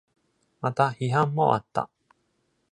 [0.61, 1.87] また、批判もあった。